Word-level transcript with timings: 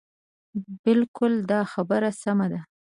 بلکل 0.83 1.33
دا 1.51 1.59
خبره 1.73 2.09
سمه 2.21 2.47
ده. 2.51 2.59